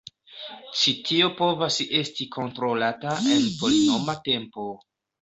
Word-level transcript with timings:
Ĉi 0.79 0.93
tio 1.09 1.27
povas 1.41 1.77
esti 2.01 2.29
kontrolata 2.39 3.15
en 3.37 3.49
polinoma 3.63 4.21
tempo. 4.33 4.71